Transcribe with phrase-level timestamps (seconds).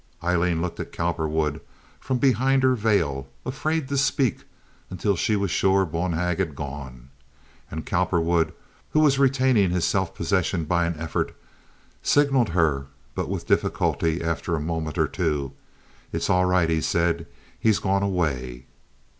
[0.23, 1.61] Aileen looked at Cowperwood
[1.99, 4.45] from behind her veil, afraid to speak
[4.89, 7.09] until she was sure Bonhag had gone.
[7.69, 8.51] And Cowperwood,
[8.93, 11.35] who was retaining his self possession by an effort,
[12.01, 15.51] signaled her but with difficulty after a moment or two.
[16.11, 17.27] "It's all right," he said.
[17.59, 18.65] "He's gone away."